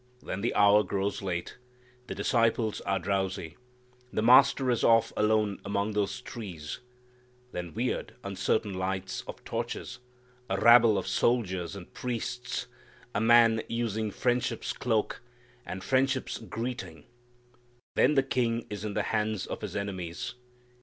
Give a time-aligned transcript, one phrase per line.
[0.23, 1.57] Then the hour grows late,
[2.07, 3.55] the disciples are drowsy,
[4.11, 6.79] the Master is off alone among those trees,
[7.51, 9.99] then weird uncertain lights of torches,
[10.49, 12.65] a rabble of soldiers and priests,
[13.13, 15.21] a man using friendship's cloak,
[15.67, 17.03] and friendship's greeting
[17.93, 20.33] then the King is in the hands of His enemies.